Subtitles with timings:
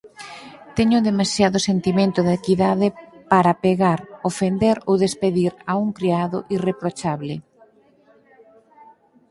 [0.77, 2.87] Teño demasiado sentimento da equidade
[3.31, 7.35] para pegar, ofender ou despedir a un criado irreprochable.